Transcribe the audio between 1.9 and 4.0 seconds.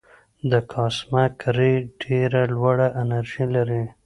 ډېره لوړه انرژي لري.